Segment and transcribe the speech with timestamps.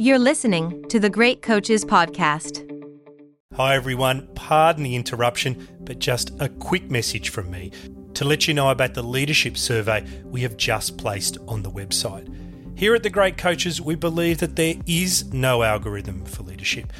[0.00, 2.66] You're listening to the Great Coaches Podcast.
[3.54, 4.30] Hi, everyone.
[4.34, 7.70] Pardon the interruption, but just a quick message from me
[8.14, 12.34] to let you know about the leadership survey we have just placed on the website.
[12.78, 16.94] Here at the Great Coaches, we believe that there is no algorithm for leadership,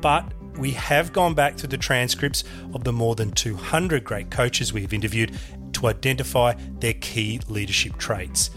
[0.00, 0.24] but
[0.58, 2.42] we have gone back through the transcripts
[2.74, 5.30] of the more than 200 great coaches we have interviewed
[5.74, 8.50] to identify their key leadership traits.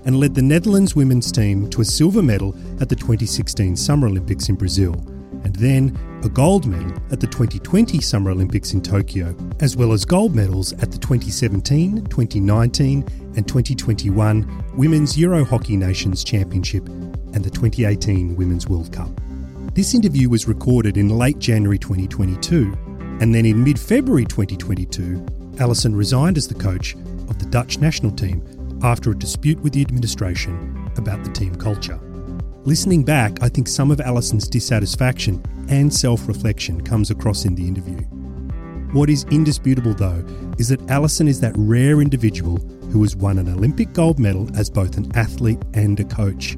[0.04, 4.50] and led the Netherlands women's team to a silver medal at the 2016 Summer Olympics
[4.50, 4.92] in Brazil,
[5.44, 10.04] and then a gold medal at the 2020 Summer Olympics in Tokyo, as well as
[10.04, 13.02] gold medals at the 2017, 2019,
[13.36, 19.10] and 2021 Women's Euro Hockey Nations Championship and the 2018 Women's World Cup.
[19.72, 22.72] This interview was recorded in late January 2022,
[23.20, 25.24] and then in mid February 2022,
[25.58, 26.96] Alyson resigned as the coach
[27.38, 28.42] the Dutch national team
[28.82, 31.98] after a dispute with the administration about the team culture.
[32.64, 37.66] Listening back, I think some of Alyson's dissatisfaction and self reflection comes across in the
[37.66, 38.00] interview.
[38.92, 40.24] What is indisputable, though,
[40.58, 42.58] is that Alyson is that rare individual
[42.92, 46.52] who has won an Olympic gold medal as both an athlete and a coach.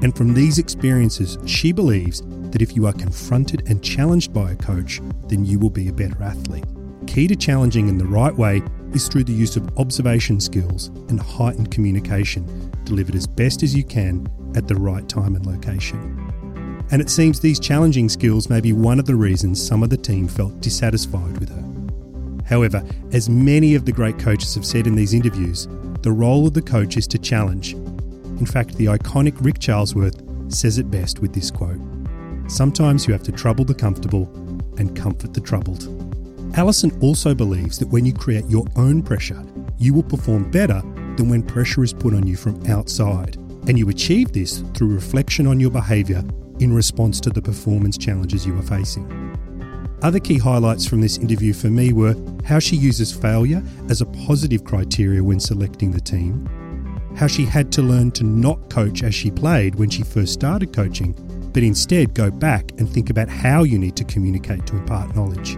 [0.00, 4.56] And from these experiences, she believes that if you are confronted and challenged by a
[4.56, 6.64] coach, then you will be a better athlete.
[7.06, 8.62] Key to challenging in the right way
[8.94, 13.84] is through the use of observation skills and heightened communication, delivered as best as you
[13.84, 14.26] can
[14.56, 16.32] at the right time and location.
[16.90, 19.96] And it seems these challenging skills may be one of the reasons some of the
[19.96, 22.44] team felt dissatisfied with her.
[22.44, 25.68] However, as many of the great coaches have said in these interviews,
[26.02, 27.72] the role of the coach is to challenge.
[27.72, 31.80] In fact, the iconic Ric Charlesworth says it best with this quote
[32.48, 34.24] Sometimes you have to trouble the comfortable
[34.78, 36.01] and comfort the troubled.
[36.54, 39.42] Alyson also believes that when you create your own pressure,
[39.78, 40.82] you will perform better
[41.16, 43.36] than when pressure is put on you from outside.
[43.68, 46.22] And you achieve this through reflection on your behaviour
[46.60, 49.08] in response to the performance challenges you are facing.
[50.02, 54.06] Other key highlights from this interview for me were how she uses failure as a
[54.06, 56.44] positive criteria when selecting the team,
[57.16, 60.72] how she had to learn to not coach as she played when she first started
[60.72, 61.14] coaching,
[61.52, 65.56] but instead go back and think about how you need to communicate to impart knowledge,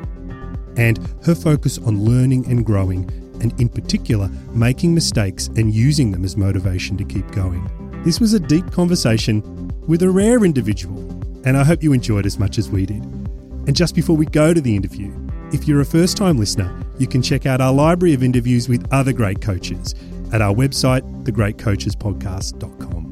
[0.76, 6.24] and her focus on learning and growing, and in particular, making mistakes and using them
[6.24, 7.68] as motivation to keep going.
[8.04, 10.98] This was a deep conversation with a rare individual,
[11.44, 13.02] and I hope you enjoyed as much as we did.
[13.66, 15.12] And just before we go to the interview,
[15.52, 18.86] if you're a first time listener, you can check out our library of interviews with
[18.92, 19.94] other great coaches
[20.32, 23.04] at our website, thegreatcoachespodcast.com.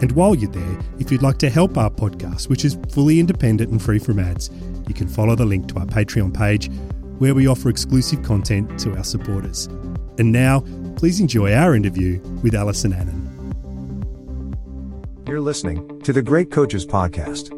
[0.00, 3.70] And while you're there, if you'd like to help our podcast, which is fully independent
[3.70, 4.50] and free from ads,
[4.88, 6.70] you can follow the link to our Patreon page
[7.20, 9.66] where we offer exclusive content to our supporters.
[10.18, 10.60] And now,
[10.96, 13.26] please enjoy our interview with Alyson Annan.
[15.28, 17.50] You're listening to the Great Coaches Podcast.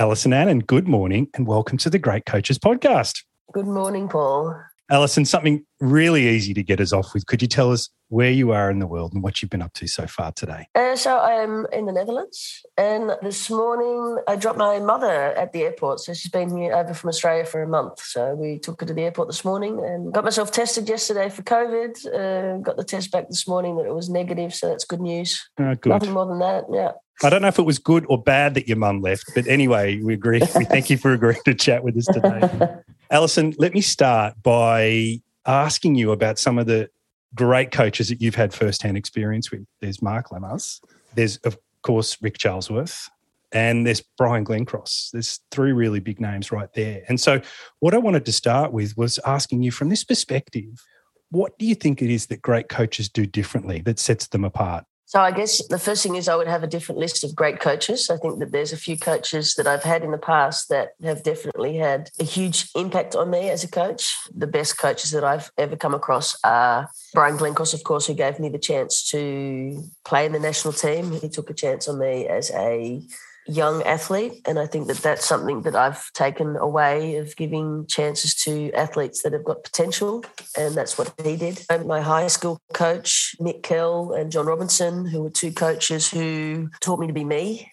[0.00, 3.22] Alyson Annan, good morning and welcome to the Great Coaches Podcast.
[3.52, 4.60] Good morning, Paul.
[4.90, 7.24] Alyson, something really easy to get us off with.
[7.26, 9.72] Could you tell us where you are in the world and what you've been up
[9.74, 10.68] to so far today?
[10.74, 15.62] Uh, so I'm in the Netherlands, and this morning I dropped my mother at the
[15.62, 16.00] airport.
[16.00, 18.00] So she's been here over from Australia for a month.
[18.00, 21.42] So we took her to the airport this morning and got myself tested yesterday for
[21.42, 22.06] COVID.
[22.06, 25.48] Uh, got the test back this morning that it was negative, so that's good news.
[25.58, 25.90] Uh, good.
[25.90, 26.64] Nothing more than that.
[26.72, 26.92] Yeah.
[27.22, 30.00] I don't know if it was good or bad that your mum left, but anyway,
[30.00, 30.40] we agree.
[30.56, 32.48] We thank you for agreeing to chat with us today.
[33.10, 36.88] Alyson, let me start by asking you about some of the
[37.34, 39.64] great coaches that you've had firsthand experience with.
[39.80, 40.80] There's Marc Lammers,
[41.14, 43.08] there's, of course, Ric Charlesworth,
[43.52, 45.10] and there's Brian Glencross.
[45.10, 47.02] There's three really big names right there.
[47.08, 47.40] And so,
[47.80, 50.82] what I wanted to start with was asking you from this perspective
[51.30, 54.84] what do you think it is that great coaches do differently that sets them apart?
[55.08, 57.60] So I guess the first thing is I would have a different list of great
[57.60, 58.10] coaches.
[58.10, 61.22] I think that there's a few coaches that I've had in the past that have
[61.22, 64.14] definitely had a huge impact on me as a coach.
[64.34, 68.38] The best coaches that I've ever come across are Brian Glencross, of course, who gave
[68.38, 71.12] me the chance to play in the national team.
[71.12, 73.00] He took a chance on me as a
[73.48, 74.42] young athlete.
[74.46, 79.22] And I think that that's something that I've taken away of giving chances to athletes
[79.22, 80.24] that have got potential.
[80.56, 81.64] And that's what he did.
[81.84, 87.00] My high school coach, Nick Kell and John Robinson, who were two coaches who taught
[87.00, 87.70] me to be me.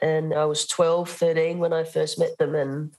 [0.00, 2.54] And I was 12, 13 when I first met them.
[2.54, 2.92] And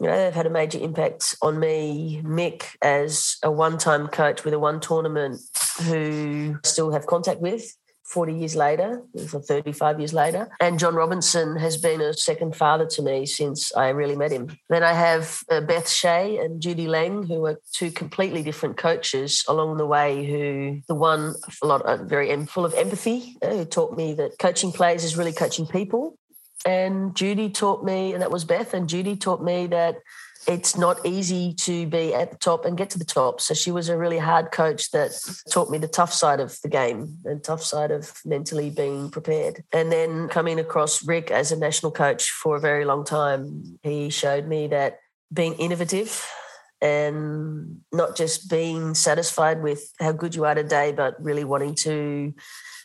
[0.00, 2.20] you know, they've had a major impact on me.
[2.24, 5.40] Mick, as a one time coach with a one tournament,
[5.84, 7.76] who I still have contact with.
[8.04, 10.48] 40 years later, or 35 years later.
[10.60, 14.56] And John Robinson has been a second father to me since I really met him.
[14.68, 19.44] Then I have uh, Beth Shea and Judy Lang, who are two completely different coaches
[19.48, 23.64] along the way, who the one a lot uh, very full of empathy, uh, who
[23.64, 26.18] taught me that coaching players is really coaching people.
[26.66, 29.96] And Judy taught me, and that was Beth, and Judy taught me that
[30.46, 33.40] it's not easy to be at the top and get to the top.
[33.40, 35.12] So she was a really hard coach that
[35.50, 39.64] taught me the tough side of the game and tough side of mentally being prepared.
[39.72, 44.10] And then coming across Ric as a national coach for a very long time, he
[44.10, 44.98] showed me that
[45.32, 46.26] being innovative
[46.80, 52.34] and not just being satisfied with how good you are today, but really wanting to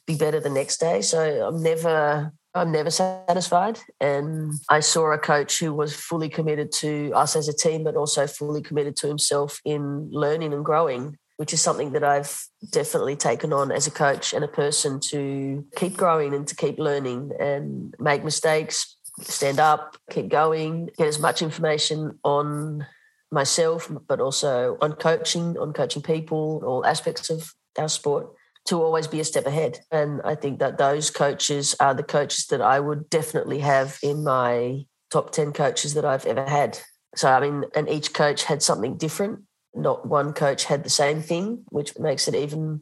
[0.08, 1.02] be better the next day.
[1.02, 3.80] So I'm never I'm never satisfied.
[4.02, 7.96] And I saw a coach who was fully committed to us as a team, but
[7.96, 13.16] also fully committed to himself in learning and growing, which is something that I've definitely
[13.16, 17.32] taken on as a coach and a person to keep growing and to keep learning
[17.40, 22.86] and make mistakes, stand up, keep going, get as much information on
[23.32, 28.28] myself, but also on coaching, on coaching people, all aspects of our sport
[28.70, 29.80] to always be a step ahead.
[29.92, 34.24] And I think that those coaches are the coaches that I would definitely have in
[34.24, 36.78] my top 10 coaches that I've ever had.
[37.16, 39.40] So, I mean, and each coach had something different.
[39.74, 42.82] Not one coach had the same thing, which makes it even,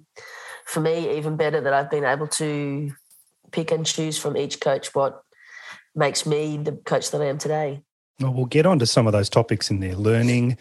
[0.66, 2.92] for me, even better that I've been able to
[3.54, 5.22] pick and choose from each coach what
[5.96, 7.82] makes me the coach that I am today.
[8.20, 10.58] Well, we'll get on to some of those topics in there learning,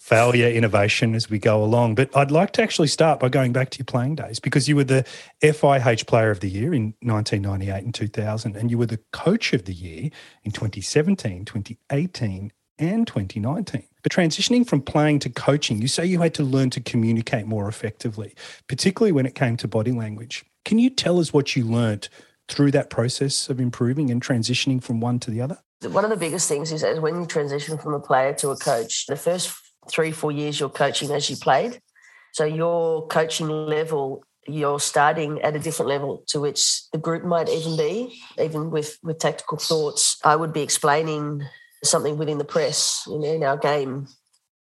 [0.00, 1.94] failure, innovation as we go along.
[1.94, 4.74] But I'd like to actually start by going back to your playing days because you
[4.74, 5.06] were the
[5.42, 9.66] FIH Player of the Year in 1998 and 2000, and you were the Coach of
[9.66, 10.10] the Year
[10.42, 13.84] in 2017, 2018, and 2019.
[14.02, 17.68] But transitioning from playing to coaching, you say you had to learn to communicate more
[17.68, 18.34] effectively,
[18.68, 20.46] particularly when it came to body language.
[20.64, 22.08] Can you tell us what you learnt
[22.48, 25.58] through that process of improving and transitioning from one to the other?
[25.82, 29.06] One of the biggest things is when you transition from a player to a coach,
[29.06, 29.54] the first
[29.88, 31.80] three, four years you're coaching as you played.
[32.32, 37.48] So your coaching level, you're starting at a different level to which the group might
[37.48, 40.18] even be, even with, with tactical thoughts.
[40.24, 41.42] I would be explaining
[41.82, 44.06] something within the press in, in our game.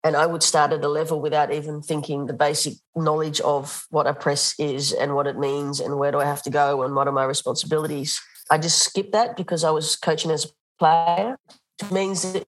[0.04, 4.08] And I would start at a level without even thinking the basic knowledge of what
[4.08, 6.96] a press is and what it means and where do I have to go and
[6.96, 8.20] what are my responsibilities.
[8.50, 10.50] I just skipped that because I was coaching as a
[10.80, 11.38] player
[11.92, 12.46] means that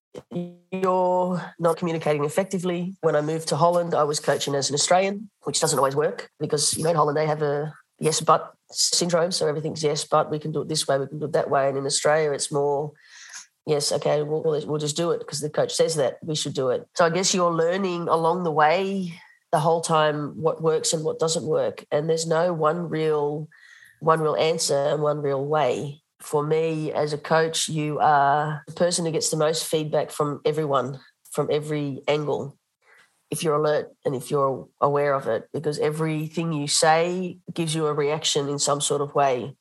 [0.72, 2.96] you're not communicating effectively.
[3.02, 6.30] When I moved to Holland, I was coaching as an Australian, which doesn't always work
[6.40, 10.32] because you know in Holland they have a yes but syndrome, so everything's yes but
[10.32, 12.32] we can do it this way, we can do it that way, and in Australia
[12.32, 12.92] it's more
[13.68, 16.70] yes okay we'll, we'll just do it because the coach says that we should do
[16.70, 16.88] it.
[16.96, 19.14] So I guess you're learning along the way
[19.52, 23.48] the whole time what works and what doesn't work, and there's no one real
[24.00, 28.74] one real answer and one real way for me as a coach, you are the
[28.74, 31.00] person who gets the most feedback from everyone,
[31.32, 32.58] from every angle,
[33.30, 37.88] if you're alert and if you're aware of it, because everything you say gives you
[37.88, 39.56] a reaction in some sort of way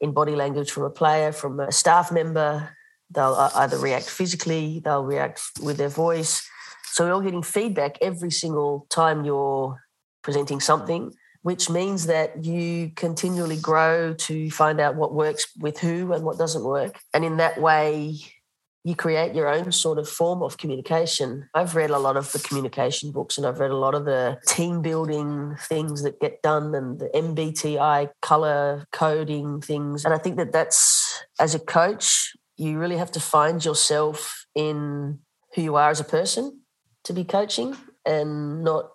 [0.00, 2.70] in body language from a player, from a staff member.
[3.10, 6.48] They'll either react physically, they'll react with their voice.
[6.86, 9.84] So you're getting feedback every single time you're
[10.22, 11.12] presenting something
[11.44, 16.38] which means that you continually grow to find out what works with who and what
[16.38, 16.98] doesn't work.
[17.12, 18.16] And in that way,
[18.82, 21.50] you create your own sort of form of communication.
[21.52, 24.38] I've read a lot of the communication books and I've read a lot of the
[24.48, 30.06] team building things that get done and the MBTI color coding things.
[30.06, 35.18] And I think that that's, as a coach, you really have to find yourself in
[35.54, 36.62] who you are as a person
[37.02, 38.92] to be coaching and not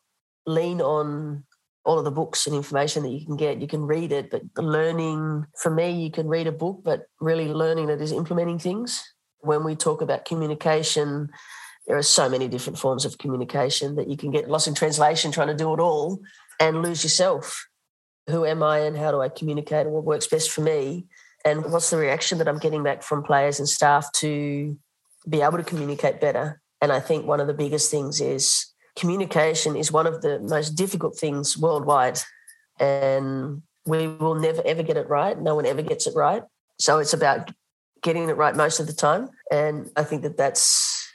[0.47, 1.43] lean on
[1.89, 3.61] all of the books and information that you can get.
[3.61, 7.47] You can read it, but learning for me, you can read a book, but really
[7.47, 9.03] learning it is implementing things
[9.41, 11.29] when we talk about communication,
[11.87, 15.31] there are so many different forms of communication that you can get lost in translation
[15.31, 16.19] trying to do it all
[16.59, 17.67] and lose yourself.
[18.29, 21.07] Who am I and how do I communicate and what works best for me?
[21.45, 24.77] And what's the reaction that I'm getting back from players and staff to
[25.27, 26.61] be able to communicate better?
[26.81, 28.68] And I think one of the biggest things is
[28.99, 32.19] communication is one of the most difficult things worldwide.
[32.79, 35.39] And we will never ever get it right.
[35.39, 36.43] No one ever gets it right.
[36.77, 37.51] So it's about
[38.01, 39.29] getting it right most of the time.
[39.51, 41.07] And I think that that's,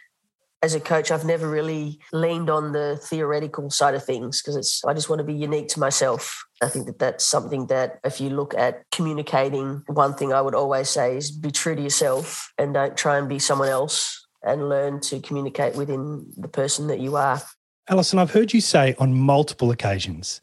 [0.62, 4.84] as a coach, I've never really leaned on the theoretical side of things because it's,
[4.84, 6.44] I just want to be unique to myself.
[6.62, 10.54] I think that that's something that if you look at communicating, one thing I would
[10.54, 14.68] always say is be true to yourself and don't try and be someone else and
[14.68, 17.42] learn to communicate within the person that you are.
[17.88, 20.40] Alyson, I've heard you say on multiple occasions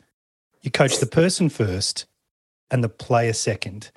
[0.62, 2.06] you coach the person first
[2.70, 3.92] and the player second.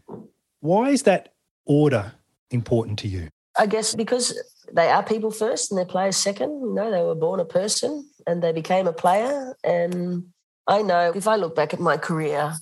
[0.61, 1.35] Why is that
[1.67, 2.13] order
[2.51, 3.29] important to you?
[3.59, 4.37] I guess because
[4.73, 6.51] they are people first and they're players second.
[6.61, 9.55] You know, they were born a person and they became a player.
[9.63, 10.29] And
[10.67, 12.55] I know if I look back at my career,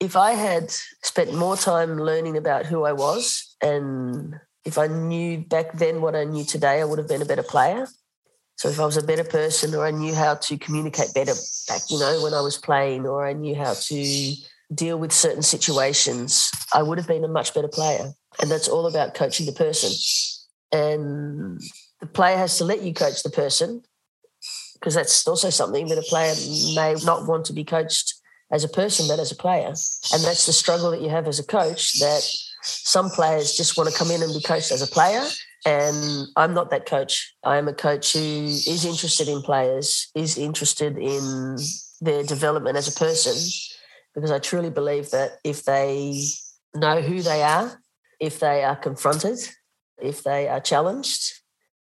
[0.00, 0.70] if I had
[1.02, 4.34] spent more time learning about who I was and
[4.64, 7.42] if I knew back then what I knew today, I would have been a better
[7.42, 7.86] player.
[8.62, 11.32] So if I was a better person or I knew how to communicate better
[11.66, 14.34] back, you know, when I was playing or I knew how to
[14.72, 18.12] deal with certain situations, I would have been a much better player.
[18.40, 19.90] And that's all about coaching the person.
[20.70, 21.60] And
[21.98, 23.82] the player has to let you coach the person
[24.74, 26.32] because that's also something that a player
[26.76, 28.14] may not want to be coached
[28.52, 29.74] as a person, but as a player.
[30.12, 32.24] And that's the struggle that you have as a coach that
[32.62, 35.26] some players just want to come in and be coached as a player.
[35.64, 37.34] And I'm not that coach.
[37.44, 41.56] I am a coach who is interested in players, is interested in
[42.00, 43.34] their development as a person,
[44.14, 46.20] because I truly believe that if they
[46.74, 47.78] know who they are
[48.22, 49.36] if they are confronted,
[50.00, 51.42] if they are challenged,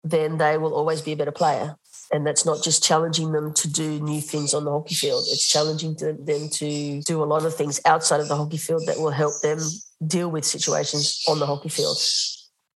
[0.02, 1.76] then they will always be a better player.
[2.14, 5.26] And that's not just challenging them to do new things on the hockey field.
[5.30, 8.98] It's challenging them to do a lot of things outside of the hockey field that
[8.98, 9.60] will help them
[10.08, 11.98] deal with situations on the hockey field,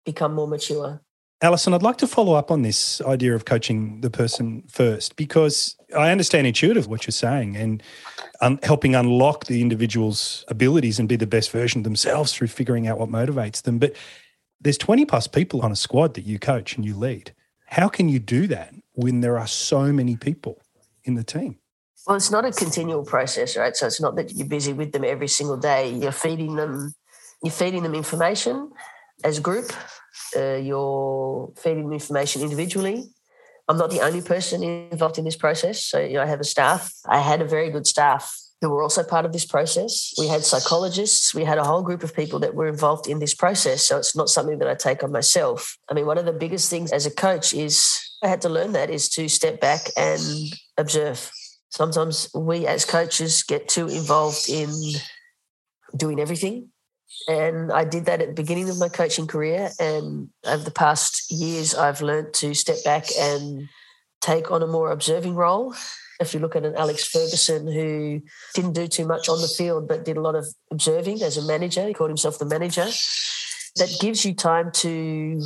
[0.06, 1.02] become more mature.
[1.44, 5.76] Alyson, I'd like to follow up on this idea of coaching the person first because
[5.96, 7.84] I understand intuitively what you're saying and
[8.42, 12.88] um, helping unlock the individual's abilities and be the best version of themselves through figuring
[12.88, 13.80] out what motivates them.
[13.80, 13.96] But
[14.62, 17.34] there's 20 plus people on a squad that you coach and you lead.
[17.66, 20.62] How can you do that when there are so many people
[21.04, 21.58] in the team?
[22.08, 23.76] Well, it's not a continual process, right?
[23.76, 25.92] So it's not that you're busy with them every single day.
[25.92, 26.94] You're feeding them,
[27.44, 28.72] you're feeding them information
[29.24, 29.72] as a group
[30.36, 33.10] uh, you're feeding information individually.
[33.68, 35.84] I'm not the only person involved in this process.
[35.84, 36.94] So, you know, I have a staff.
[37.08, 40.14] I had a very good staff who were also part of this process.
[40.18, 41.34] We had psychologists.
[41.34, 43.86] We had a whole group of people that were involved in this process.
[43.88, 45.78] So it's not something that I take on myself.
[45.90, 48.74] I mean, one of the biggest things as a coach is I had to learn
[48.74, 50.22] that is to step back and
[50.78, 51.32] observe.
[51.70, 54.70] Sometimes we as coaches get too involved in
[55.98, 56.70] doing everything
[57.28, 59.72] and I did that at the beginning of my coaching career.
[59.80, 63.68] And over the past years, I've learned to step back and
[64.22, 65.76] take on a more observing role.
[66.20, 68.22] If you look at an Alex Ferguson who
[68.54, 71.46] didn't do too much on the field, but did a lot of observing as a
[71.46, 72.88] manager, he called himself the manager.
[73.76, 75.42] That gives you time to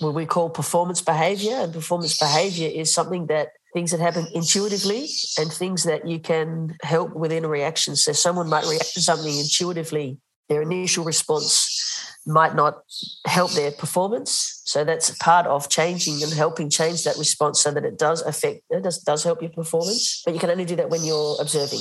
[0.00, 1.54] what we call performance behavior.
[1.54, 6.76] And performance behavior is something that things that happen intuitively and things that you can
[6.82, 7.94] help within a reaction.
[7.94, 12.82] So someone might react to something intuitively their initial response might not
[13.26, 14.62] help their performance.
[14.64, 18.62] So that's part of changing and helping change that response so that it does affect,
[18.70, 20.22] it does, does help your performance.
[20.24, 21.80] But you can only do that when you're observing,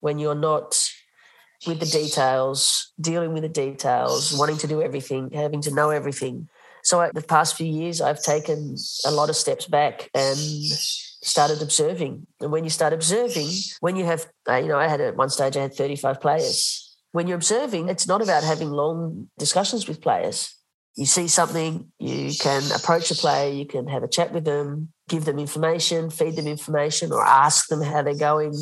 [0.00, 0.90] when you're not
[1.66, 6.48] with the details, dealing with the details, wanting to do everything, having to know everything.
[6.82, 12.26] So the past few years, I've taken a lot of steps back and started observing.
[12.40, 13.48] And when you start observing,
[13.80, 16.85] when you have, uh, you know, I had at one stage I had 35 players
[17.16, 20.54] when you're observing, it's not about having long discussions with players.
[20.96, 24.92] You see something, you can approach a player, you can have a chat with them,
[25.08, 28.52] give them information, feed them information, or ask them how they're going.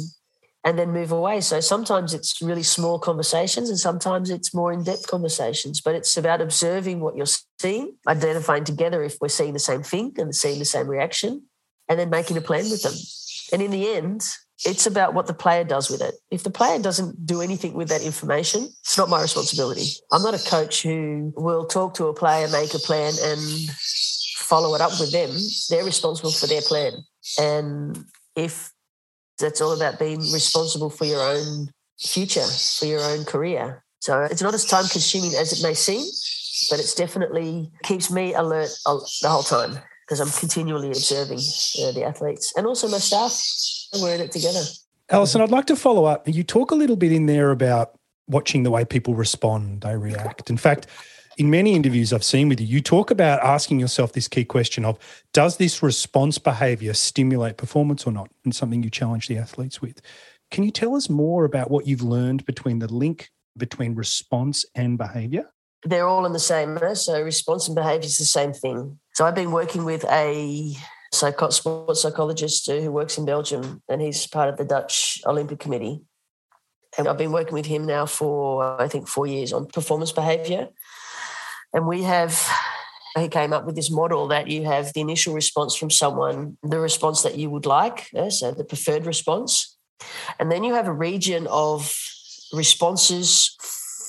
[0.65, 1.41] and then move away.
[1.43, 6.17] So sometimes it's really small conversations and sometimes it's more in depth conversations, but it's
[6.17, 7.27] about observing what you're
[7.61, 11.43] seeing, identifying together if we're seeing the same thing and seeing the same reaction,
[11.89, 12.95] and then making a plan with them.
[13.53, 14.23] And in the end,
[14.65, 16.15] it's about what the player does with it.
[16.31, 19.87] If the player doesn't do anything with that information, it's not my responsibility.
[20.13, 23.71] I'm not a coach who will talk to a player, make a plan, and
[24.39, 25.31] follow it up with them.
[25.71, 26.93] They're responsible for their plan.
[27.39, 28.05] And
[28.37, 28.73] if
[29.39, 32.47] that's all about being responsible for your own future,
[32.79, 33.85] for your own career.
[34.01, 36.05] So it's not as time consuming as it may seem,
[36.71, 42.05] but it's definitely keeps me alert the whole time because I'm continually observing uh, the
[42.05, 43.41] athletes and also my staff.
[44.01, 44.63] We're in it together.
[45.11, 46.29] Alyson, I'd like to follow up.
[46.29, 50.49] You talk a little bit in there about watching the way people respond, they react.
[50.49, 50.87] In fact,
[51.37, 54.85] in many interviews I've seen with you, you talk about asking yourself this key question
[54.85, 54.99] of
[55.33, 58.31] does this response behavior stimulate performance or not?
[58.45, 60.01] And something you challenge the athletes with.
[60.51, 64.97] Can you tell us more about what you've learned between the link between response and
[64.97, 65.51] behavior?
[65.85, 66.79] They're all in the same.
[66.79, 66.95] Eh?
[66.95, 68.99] So response and behavior is the same thing.
[69.15, 70.75] So I've been working with a
[71.13, 76.03] psycho- sports psychologist who works in Belgium, and he's part of the Dutch Olympic Committee.
[76.97, 80.69] And I've been working with him now for I think four years on performance behavior.
[81.73, 82.49] And we have,
[83.19, 86.79] he came up with this model that you have the initial response from someone, the
[86.79, 88.31] response that you would like, eh?
[88.31, 89.77] so the preferred response.
[90.39, 91.93] And then you have a region of
[92.53, 93.57] responses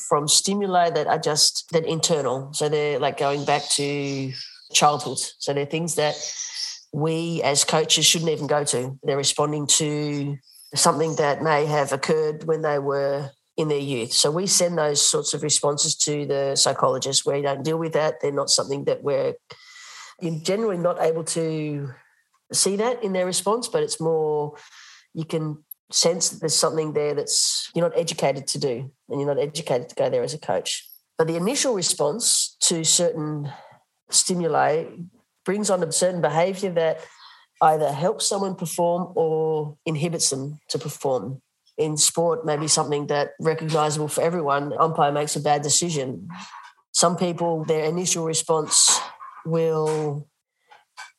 [0.07, 2.53] from stimuli that are just that internal.
[2.53, 4.31] So they're like going back to
[4.73, 5.19] childhood.
[5.39, 6.15] So they're things that
[6.93, 8.97] we as coaches shouldn't even go to.
[9.03, 10.37] They're responding to
[10.73, 14.13] something that may have occurred when they were in their youth.
[14.13, 17.25] So we send those sorts of responses to the psychologist.
[17.25, 18.21] We don't deal with that.
[18.21, 19.33] They're not something that we're
[20.43, 21.89] generally not able to
[22.53, 24.55] see that in their response, but it's more
[25.13, 29.33] you can sense that there's something there that's you're not educated to do and you're
[29.33, 30.87] not educated to go there as a coach.
[31.17, 33.51] But the initial response to certain
[34.09, 34.85] stimuli
[35.45, 36.99] brings on a certain behavior that
[37.61, 41.41] either helps someone perform or inhibits them to perform
[41.77, 46.27] in sport maybe something that recognizable for everyone umpire makes a bad decision
[46.93, 48.99] some people their initial response
[49.45, 50.27] will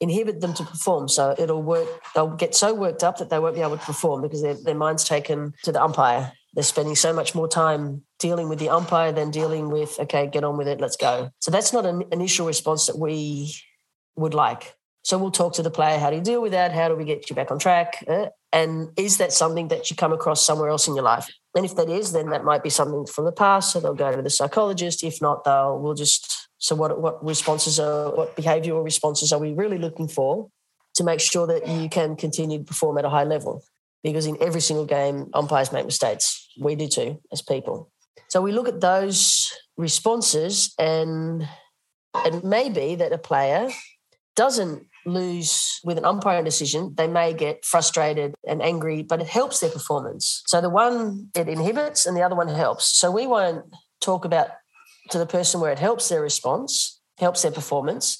[0.00, 3.54] inhibit them to perform so it'll work they'll get so worked up that they won't
[3.54, 7.12] be able to perform because their, their mind's taken to the umpire they're spending so
[7.12, 10.80] much more time dealing with the umpire than dealing with okay get on with it
[10.80, 13.54] let's go so that's not an initial response that we
[14.16, 16.88] would like so we'll talk to the player how do you deal with that how
[16.88, 20.14] do we get you back on track uh, and is that something that you come
[20.14, 21.28] across somewhere else in your life?
[21.54, 23.70] And if that is, then that might be something from the past.
[23.70, 25.04] So they'll go to the psychologist.
[25.04, 29.52] If not, they'll we'll just so what what responses are what behavioural responses are we
[29.52, 30.48] really looking for
[30.94, 33.62] to make sure that you can continue to perform at a high level?
[34.02, 36.48] Because in every single game, umpires make mistakes.
[36.58, 37.90] We do too as people.
[38.28, 41.46] So we look at those responses and
[42.24, 43.68] it may be that a player
[44.34, 49.60] doesn't lose with an umpiring decision, they may get frustrated and angry, but it helps
[49.60, 50.42] their performance.
[50.46, 52.98] So the one it inhibits and the other one helps.
[52.98, 53.64] So we won't
[54.00, 54.48] talk about
[55.10, 58.18] to the person where it helps their response, helps their performance.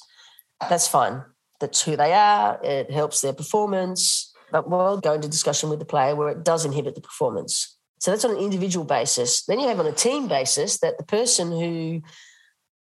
[0.69, 1.23] That's fine.
[1.59, 2.59] That's who they are.
[2.63, 4.33] It helps their performance.
[4.51, 7.77] But we'll go into discussion with the player where it does inhibit the performance.
[7.99, 9.43] So that's on an individual basis.
[9.45, 12.01] Then you have on a team basis that the person who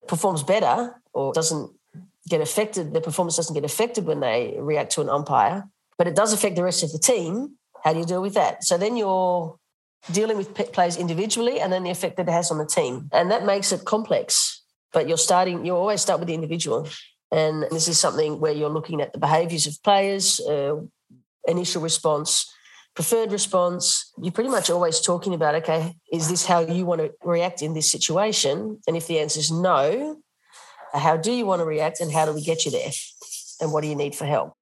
[0.07, 1.73] performs better or doesn't
[2.29, 5.65] get affected, their performance doesn't get affected when they react to an umpire,
[5.97, 7.57] but it does affect the rest of the team.
[7.83, 8.65] How do you deal with that?
[8.65, 9.59] So then you're
[10.13, 13.09] dealing with players individually and then the effect that it has on the team.
[13.13, 14.63] And that makes it complex.
[14.93, 16.89] But you're starting, you always start with the individual.
[17.33, 20.77] And this is something where you're looking at the behaviors of players, uh,
[21.47, 22.51] initial response,
[22.95, 24.13] preferred response.
[24.23, 27.75] You're pretty much always talking about, okay, is this how you want to react in
[27.75, 28.81] this situation?
[28.87, 30.17] And if the answer is no,
[30.95, 32.91] how do you want to react and how do we get you there?
[33.61, 34.56] And what do you need for help?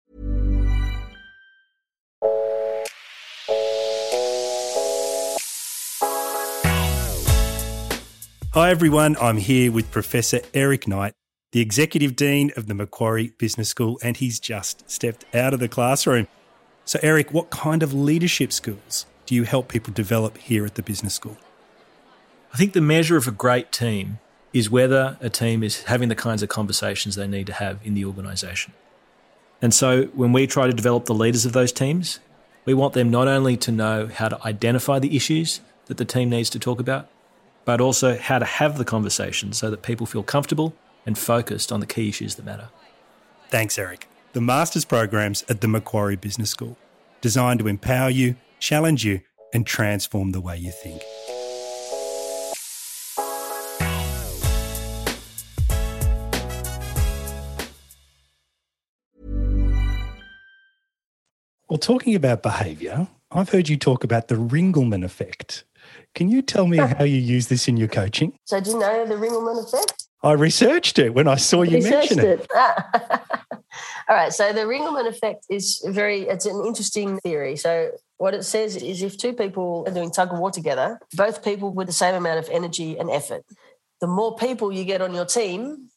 [8.54, 9.16] Hi, everyone.
[9.20, 11.14] I'm here with Professor Eric Knight,
[11.50, 15.66] the Executive Dean of the Macquarie Business School, and he's just stepped out of the
[15.66, 16.28] classroom.
[16.84, 20.84] So, Eric, what kind of leadership skills do you help people develop here at the
[20.84, 21.36] Business School?
[22.52, 24.20] I think the measure of a great team
[24.52, 27.94] is whether a team is having the kinds of conversations they need to have in
[27.94, 28.72] the organisation.
[29.60, 32.20] And so when we try to develop the leaders of those teams,
[32.66, 36.30] we want them not only to know how to identify the issues that the team
[36.30, 37.08] needs to talk about,
[37.64, 40.74] but also how to have the conversation so that people feel comfortable
[41.06, 42.68] and focused on the key issues that matter.
[43.48, 44.08] Thanks, Eric.
[44.32, 46.76] The master's programs at the Macquarie Business School,
[47.20, 49.20] designed to empower you, challenge you,
[49.52, 51.02] and transform the way you think.
[61.68, 65.64] Well, talking about behavior, I've heard you talk about the Ringelmann effect.
[66.14, 68.38] Can you tell me how you use this in your coaching?
[68.44, 70.06] So, do you know the Ringelmann effect?
[70.22, 72.40] I researched it when I saw you mention it.
[72.40, 72.50] it.
[74.08, 74.32] All right.
[74.32, 77.56] So, the Ringelmann effect is very, it's an interesting theory.
[77.56, 81.44] So, what it says is if two people are doing tug of war together, both
[81.44, 83.44] people with the same amount of energy and effort,
[84.00, 85.90] the more people you get on your team,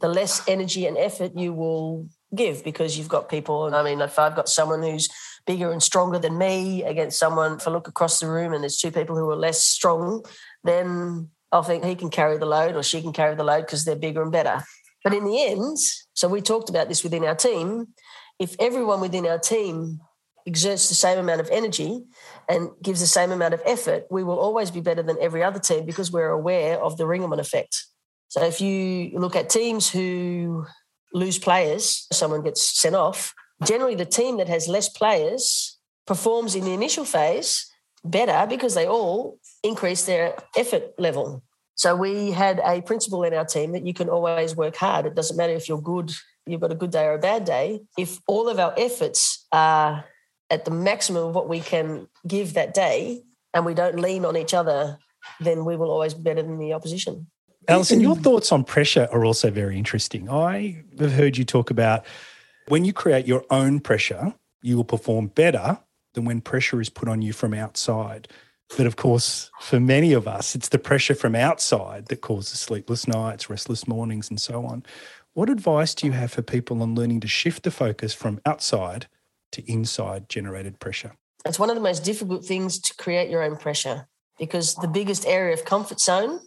[0.00, 3.74] the less energy and effort you will give because you've got people.
[3.74, 5.08] I mean, if I've got someone who's
[5.46, 8.78] bigger and stronger than me against someone, if I look across the room and there's
[8.78, 10.24] two people who are less strong,
[10.62, 13.84] then I'll think he can carry the load or she can carry the load because
[13.84, 14.64] they're bigger and better.
[15.02, 15.78] But in the end,
[16.14, 17.88] so we talked about this within our team.
[18.38, 20.00] If everyone within our team
[20.46, 22.02] exerts the same amount of energy
[22.48, 25.60] and gives the same amount of effort, we will always be better than every other
[25.60, 27.84] team because we're aware of the Ringelmann effect.
[28.28, 30.66] So if you look at teams who
[31.12, 36.64] lose players, someone gets sent off, generally the team that has less players performs in
[36.64, 37.70] the initial phase
[38.04, 41.42] better because they all increase their effort level.
[41.76, 45.06] So we had a principle in our team that you can always work hard.
[45.06, 46.12] It doesn't matter if you're good,
[46.46, 47.80] you've got a good day or a bad day.
[47.98, 50.04] If all of our efforts are
[50.50, 54.36] at the maximum of what we can give that day and we don't lean on
[54.36, 54.98] each other,
[55.40, 57.26] then we will always be better than the opposition.
[57.68, 60.28] Alyson, your thoughts on pressure are also very interesting.
[60.28, 62.04] I have heard you talk about
[62.68, 65.78] when you create your own pressure, you will perform better
[66.14, 68.28] than when pressure is put on you from outside.
[68.76, 73.06] But of course, for many of us, it's the pressure from outside that causes sleepless
[73.06, 74.84] nights, restless mornings, and so on.
[75.34, 79.06] What advice do you have for people on learning to shift the focus from outside
[79.52, 81.12] to inside generated pressure?
[81.44, 85.26] It's one of the most difficult things to create your own pressure because the biggest
[85.26, 86.40] area of comfort zone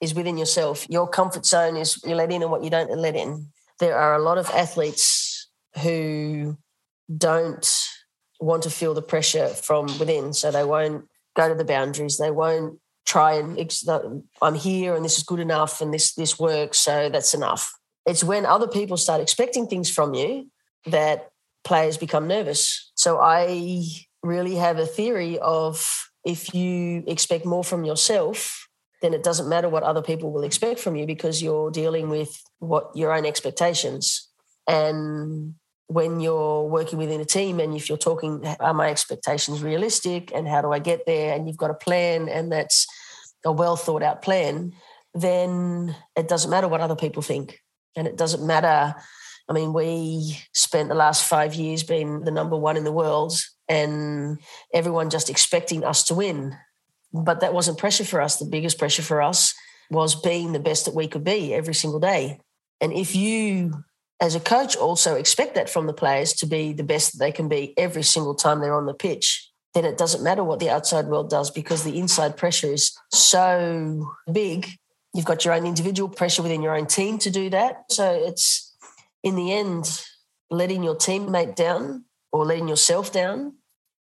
[0.00, 0.88] is within yourself.
[0.90, 3.46] Your comfort zone is you let in and what you don't let in.
[3.78, 5.29] There are a lot of athletes
[5.82, 6.56] who
[7.14, 7.86] don't
[8.40, 11.06] want to feel the pressure from within, so they won't
[11.36, 12.18] go to the boundaries.
[12.18, 13.58] They won't try and
[14.40, 17.72] I'm here and this is good enough and this this works, so that's enough.
[18.06, 20.50] It's when other people start expecting things from you
[20.86, 21.30] that
[21.64, 22.90] players become nervous.
[22.94, 23.86] So I
[24.22, 25.86] really have a theory of
[26.24, 28.68] if you expect more from yourself
[29.00, 32.42] then it doesn't matter what other people will expect from you because you're dealing with
[32.58, 34.28] what your own expectations.
[34.66, 35.54] And
[35.90, 40.46] when you're working within a team and if you're talking, are my expectations realistic and
[40.46, 41.34] how do I get there?
[41.34, 42.86] And you've got a plan and that's
[43.44, 44.72] a well thought out plan,
[45.14, 47.60] then it doesn't matter what other people think.
[47.96, 48.94] And it doesn't matter.
[49.48, 53.32] I mean, we spent the last five years being the number one in the world
[53.68, 54.38] and
[54.72, 56.56] everyone just expecting us to win.
[57.12, 58.36] But that wasn't pressure for us.
[58.36, 59.54] The biggest pressure for us
[59.90, 62.38] was being the best that we could be every single day.
[62.80, 63.82] And if you,
[64.20, 67.32] as a coach, also expect that from the players to be the best that they
[67.32, 70.68] can be every single time they're on the pitch, then it doesn't matter what the
[70.68, 74.68] outside world does because the inside pressure is so big.
[75.14, 77.84] You've got your own individual pressure within your own team to do that.
[77.90, 78.74] So it's
[79.22, 80.02] in the end,
[80.50, 83.54] letting your teammate down or letting yourself down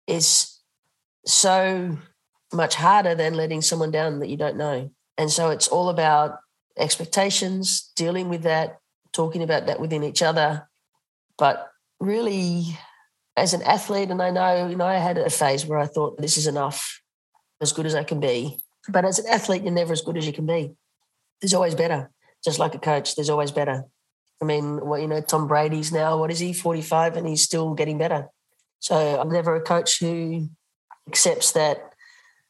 [0.07, 0.61] is
[1.27, 1.99] so
[2.53, 4.91] much harder than letting someone down that you don't know.
[5.19, 6.39] And so it's all about
[6.79, 8.79] expectations, dealing with that,
[9.15, 10.69] talking about that within each other.
[11.39, 12.79] But really,
[13.37, 16.21] as an athlete, and I know, you know, I had a phase where I thought
[16.21, 17.01] this is enough,
[17.63, 18.59] as good as I can be.
[18.89, 20.75] But as an athlete, you're never as good as you can be.
[21.41, 22.11] There's always better.
[22.45, 23.85] Just like a coach, there's always better.
[24.43, 27.73] I mean, well, you know, Tom Brady's now, what is he, 45, and he's still
[27.73, 28.29] getting better.
[28.81, 30.51] So I'm never a coach who
[31.09, 31.95] accepts that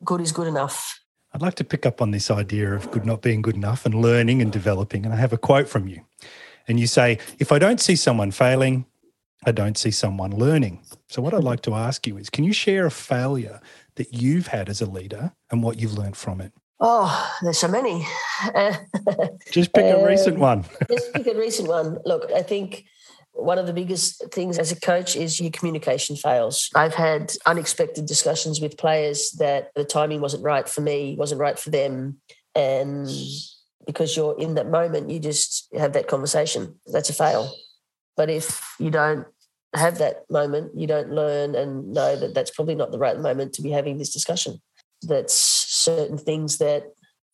[0.04, 0.98] good is good enough.
[1.32, 3.94] I'd like to pick up on this idea of good not being good enough and
[3.94, 5.04] learning and developing.
[5.04, 6.00] And I have a quote from you.
[6.66, 8.86] And you say, if I don't see someone failing,
[9.46, 10.82] I don't see someone learning.
[11.08, 13.60] So, what I'd like to ask you is can you share a failure
[13.96, 16.52] that you've had as a leader and what you've learned from it?
[16.80, 18.06] Oh, there's so many.
[19.50, 20.64] just pick a recent um, one.
[20.90, 21.98] just pick a recent one.
[22.04, 22.84] Look, I think
[23.32, 26.70] one of the biggest things as a coach is your communication fails.
[26.74, 31.58] I've had unexpected discussions with players that the timing wasn't right for me, wasn't right
[31.58, 32.20] for them.
[32.54, 33.08] And
[33.86, 36.80] because you're in that moment, you just have that conversation.
[36.86, 37.54] That's a fail.
[38.16, 39.26] But if you don't
[39.74, 43.52] have that moment, you don't learn and know that that's probably not the right moment
[43.54, 44.60] to be having this discussion.
[45.02, 46.84] That's certain things that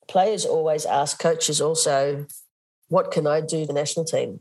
[0.09, 2.27] players always ask coaches also,
[2.89, 4.41] what can I do the national team?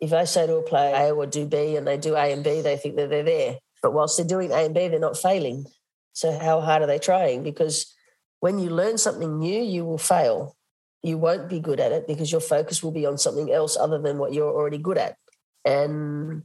[0.00, 2.44] if I say to a player A or do B and they do A and
[2.44, 3.58] B, they think that they're there.
[3.82, 5.66] But whilst they're doing A and B, they're not failing.
[6.12, 7.42] So, how hard are they trying?
[7.42, 7.94] Because
[8.40, 10.56] when you learn something new, you will fail.
[11.02, 13.98] You won't be good at it because your focus will be on something else other
[13.98, 15.16] than what you're already good at.
[15.64, 16.42] And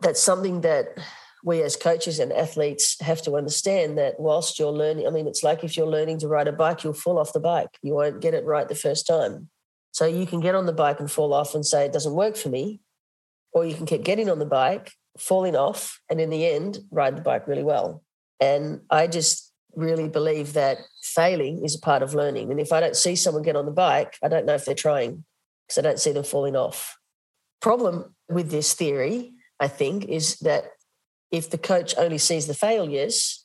[0.00, 0.88] that's something that
[1.44, 5.42] we as coaches and athletes have to understand that whilst you're learning, I mean, it's
[5.42, 7.78] like if you're learning to ride a bike, you'll fall off the bike.
[7.82, 9.48] You won't get it right the first time.
[9.92, 12.36] So you can get on the bike and fall off and say, it doesn't work
[12.36, 12.80] for me.
[13.52, 17.16] Or you can keep getting on the bike, falling off, and in the end, ride
[17.16, 18.02] the bike really well.
[18.40, 19.45] And I just
[19.76, 22.50] really believe that failing is a part of learning.
[22.50, 24.74] And if I don't see someone get on the bike, I don't know if they're
[24.74, 25.24] trying
[25.66, 26.96] because I don't see them falling off.
[27.60, 30.64] Problem with this theory, I think, is that
[31.30, 33.44] if the coach only sees the failures,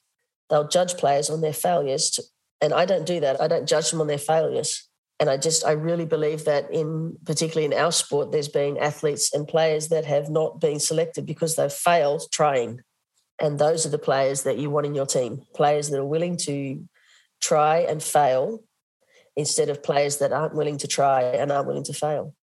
[0.49, 2.11] they'll judge players on their failures.
[2.11, 2.23] To,
[2.61, 3.41] and I don't do that.
[3.41, 4.87] I don't judge them on their failures.
[5.19, 9.33] And I just, I really believe that in, particularly in our sport, there's been athletes
[9.33, 12.81] and players that have not been selected because they've failed trying.
[13.41, 16.37] And those are the players that you want in your team players that are willing
[16.37, 16.87] to
[17.41, 18.63] try and fail
[19.35, 22.35] instead of players that aren't willing to try and aren't willing to fail.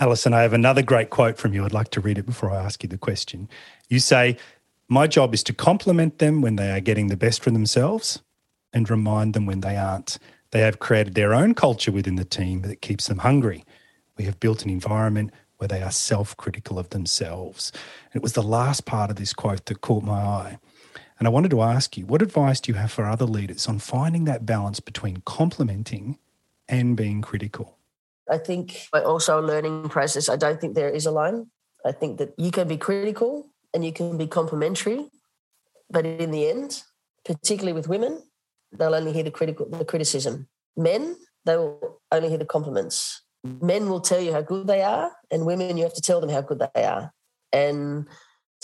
[0.00, 1.64] Alyson, I have another great quote from you.
[1.64, 3.48] I'd like to read it before I ask you the question.
[3.88, 4.36] You say,
[4.88, 8.20] My job is to compliment them when they are getting the best from themselves
[8.72, 10.18] and remind them when they aren't.
[10.50, 13.64] They have created their own culture within the team that keeps them hungry.
[14.18, 17.72] We have built an environment where they are self critical of themselves.
[18.12, 20.58] And it was the last part of this quote that caught my eye.
[21.18, 23.78] And I wanted to ask you, what advice do you have for other leaders on
[23.78, 26.18] finding that balance between complimenting
[26.68, 27.78] and being critical?
[28.30, 30.28] I think also a learning process.
[30.28, 31.50] I don't think there is a line.
[31.84, 35.10] I think that you can be critical and you can be complimentary,
[35.90, 36.82] but in the end,
[37.24, 38.22] particularly with women,
[38.72, 40.48] they'll only hear the critical the criticism.
[40.76, 45.12] Men, they will only hear the compliments men will tell you how good they are,
[45.30, 47.12] and women, you have to tell them how good they are.
[47.52, 48.06] And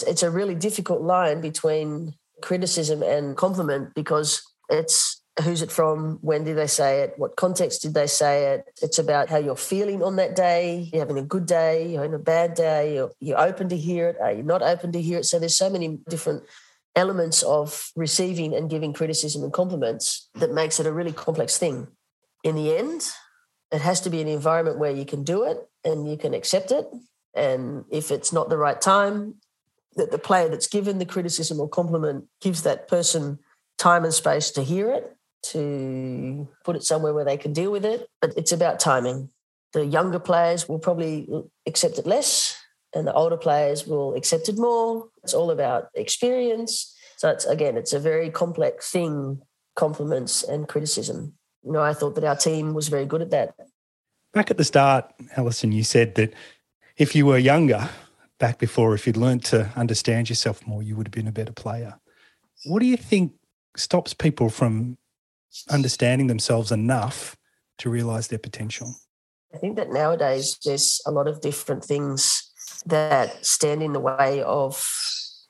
[0.07, 6.45] it's a really difficult line between criticism and compliment because it's who's it from, when
[6.45, 8.65] did they say it, what context did they say it.
[8.83, 10.91] It's about how you're feeling on that day.
[10.93, 14.09] You're having a good day, you're having a bad day, you're, you're open to hear
[14.09, 15.25] it, are you not open to hear it?
[15.25, 16.43] So there's so many different
[16.97, 21.87] elements of receiving and giving criticism and compliments that makes it a really complex thing.
[22.43, 23.09] In the end,
[23.73, 26.73] it has to be an environment where you can do it and you can accept
[26.73, 26.87] it.
[27.35, 29.37] And if it's not the right time,
[29.97, 33.39] that the player that's given the criticism or compliment gives that person
[33.79, 37.85] time and space to hear it, to put it somewhere where they can deal with
[37.85, 38.09] it.
[38.21, 39.31] But it's about timing.
[39.73, 41.29] The younger players will probably
[41.67, 42.57] accept it less,
[42.95, 45.09] and the older players will accept it more.
[45.23, 46.97] It's all about experience.
[47.17, 49.43] So it's again, it's a very complex thing,
[49.77, 53.55] compliments and criticism you know, I thought that our team was very good at that.
[54.33, 56.33] Back at the start, Alyson, you said that
[56.97, 57.89] if you were younger,
[58.39, 61.53] back before, if you'd learned to understand yourself more, you would have been a better
[61.53, 61.99] player.
[62.67, 63.33] What do you think
[63.77, 64.99] stops people from
[65.69, 67.37] understanding themselves enough
[67.79, 68.95] to realize their potential?
[69.55, 72.53] I think that nowadays there's a lot of different things
[72.87, 74.83] that stand in the way of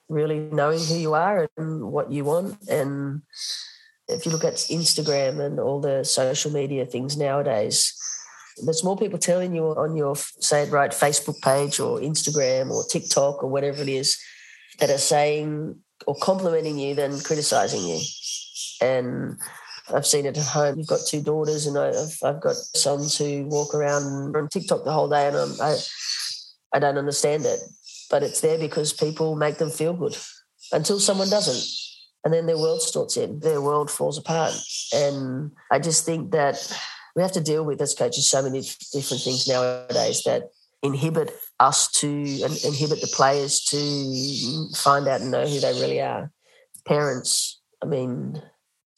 [0.08, 3.22] really knowing who you are and what you want and
[4.10, 7.94] if you look at Instagram and all the social media things nowadays,
[8.64, 12.84] there's more people telling you on your say it right Facebook page or Instagram or
[12.84, 14.18] TikTok or whatever it is
[14.78, 18.00] that are saying or complimenting you than criticizing you.
[18.82, 19.38] And
[19.92, 20.78] I've seen it at home.
[20.78, 24.92] You've got two daughters, and I've I've got sons who walk around on TikTok the
[24.92, 25.76] whole day, and I'm, I
[26.72, 27.60] I don't understand it,
[28.10, 30.16] but it's there because people make them feel good
[30.72, 31.89] until someone doesn't
[32.24, 34.52] and then their world starts in, their world falls apart.
[34.94, 36.56] And I just think that
[37.16, 38.60] we have to deal with as coaches so many
[38.92, 40.50] different things nowadays that
[40.82, 46.00] inhibit us to and inhibit the players to find out and know who they really
[46.00, 46.30] are.
[46.86, 48.42] Parents, I mean,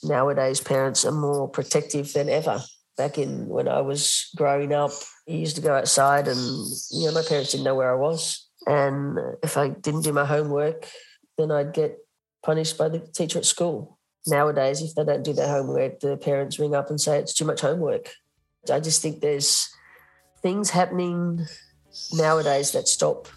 [0.02, 2.60] nowadays parents are more protective than ever.
[2.96, 4.90] Back in when I was growing up,
[5.28, 6.38] I used to go outside and
[6.90, 8.46] you know my parents didn't know where I was.
[8.66, 10.86] And if I didn't do my homework,
[11.38, 11.98] then I'd get
[12.42, 13.98] punished by the teacher at school.
[14.26, 17.44] Nowadays, if they don't do their homework, the parents ring up and say it's too
[17.44, 18.12] much homework.
[18.72, 19.68] I just think there's
[20.42, 21.44] things happening
[22.12, 23.28] nowadays that stop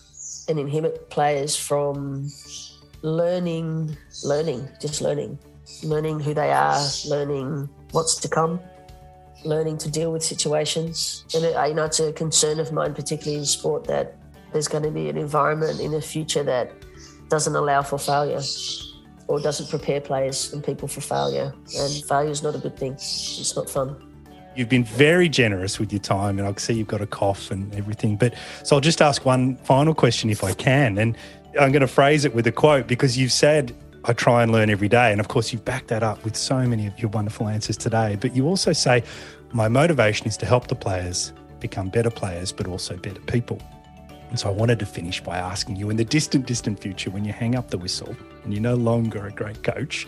[0.47, 2.29] and inhibit players from
[3.01, 5.39] learning, learning, just learning,
[5.83, 8.59] learning who they are, learning what's to come,
[9.43, 11.25] learning to deal with situations.
[11.33, 14.17] And it, know, it's a concern of mine, particularly in sport, that
[14.53, 16.71] there's going to be an environment in the future that
[17.29, 18.41] doesn't allow for failure
[19.27, 21.53] or doesn't prepare players and people for failure.
[21.77, 22.93] And failure is not a good thing.
[22.93, 23.95] It's not fun.
[24.55, 27.51] You've been very generous with your time, and I can see you've got a cough
[27.51, 28.15] and everything.
[28.15, 30.97] But so I'll just ask one final question if I can.
[30.97, 31.17] And
[31.59, 34.69] I'm going to phrase it with a quote because you've said I try and learn
[34.69, 35.11] every day.
[35.11, 38.17] And of course, you've backed that up with so many of your wonderful answers today.
[38.19, 39.03] But you also say,
[39.51, 43.61] my motivation is to help the players become better players, but also better people.
[44.35, 47.23] And so I wanted to finish by asking you in the distant, distant future, when
[47.23, 50.05] you hang up the whistle and you're no longer a great coach,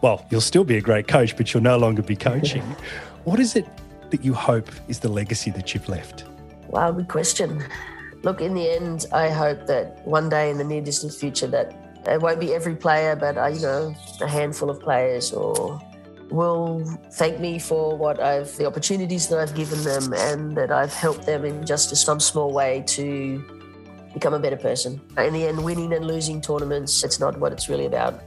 [0.00, 2.62] well, you'll still be a great coach, but you'll no longer be coaching.
[3.22, 3.64] what is it
[4.10, 6.24] that you hope is the legacy that you've left?
[6.70, 7.62] Wow, good question.
[8.24, 11.72] Look, in the end, I hope that one day in the near distant future that
[12.08, 15.80] it won't be every player, but uh, you know, a handful of players or
[16.32, 20.92] will thank me for what I've the opportunities that I've given them and that I've
[20.92, 23.44] helped them in just some small way to
[24.14, 25.00] become a better person.
[25.18, 28.22] In the end, winning and losing tournaments, it's not what it's really about.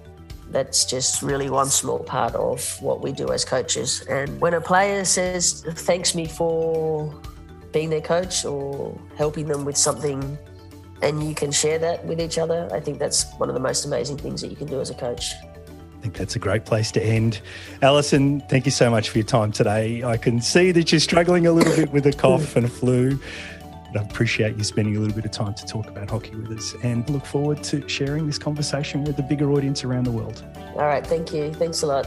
[0.52, 4.06] That's just really one small part of what we do as coaches.
[4.10, 7.13] And when a player says thanks me for
[7.72, 10.38] being their coach or helping them with something
[11.02, 13.86] and you can share that with each other, I think that's one of the most
[13.86, 15.34] amazing things that you can do as a coach.
[16.06, 17.41] I think that's a great place to end.
[17.82, 20.04] Alyson, thank you so much for your time today.
[20.04, 23.18] I can see that you're struggling a little bit with a cough and a flu.
[23.91, 26.56] But I appreciate you spending a little bit of time to talk about hockey with
[26.56, 30.46] us and look forward to sharing this conversation with a bigger audience around the world.
[30.76, 31.52] All right, thank you.
[31.56, 32.06] Thanks a lot.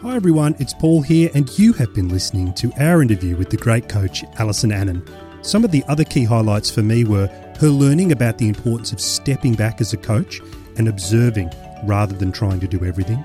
[0.00, 3.58] Hi everyone, it's Paul here, and you have been listening to our interview with the
[3.58, 5.06] great coach Alyson Annan.
[5.42, 7.26] Some of the other key highlights for me were
[7.60, 10.40] her learning about the importance of stepping back as a coach
[10.78, 11.50] and observing
[11.86, 13.24] rather than trying to do everything.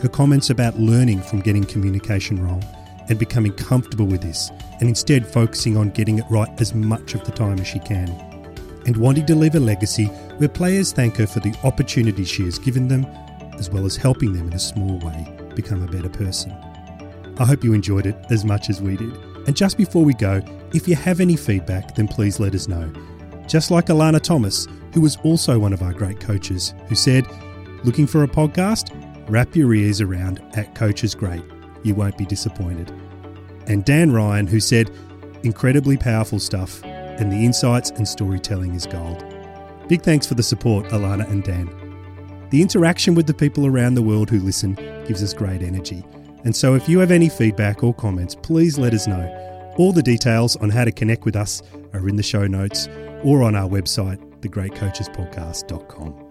[0.00, 2.64] Her comments about learning from getting communication wrong
[3.08, 7.24] and becoming comfortable with this and instead focusing on getting it right as much of
[7.24, 8.08] the time as she can.
[8.86, 10.06] And wanting to leave a legacy
[10.38, 13.04] where players thank her for the opportunities she has given them,
[13.58, 16.52] as well as helping them in a small way become a better person.
[17.38, 19.12] I hope you enjoyed it as much as we did.
[19.46, 20.40] And just before we go,
[20.74, 22.92] if you have any feedback, then please let us know.
[23.46, 27.26] Just like Alana Thomas, who was also one of our great coaches, who said,
[27.84, 28.90] Looking for a podcast?
[29.28, 31.44] Wrap your ears around at Coach is Great.
[31.84, 32.90] You won't be disappointed.
[33.66, 34.90] And Dan Ryan, who said,
[35.44, 39.24] Incredibly powerful stuff, and the insights and storytelling is gold.
[39.88, 41.70] Big thanks for the support, Alana and Dan.
[42.50, 44.74] The interaction with the people around the world who listen
[45.06, 46.04] gives us great energy.
[46.44, 49.74] And so if you have any feedback or comments, please let us know.
[49.78, 51.62] All the details on how to connect with us
[51.92, 52.88] are in the show notes
[53.22, 56.27] or on our website, thegreatcoachespodcast.com.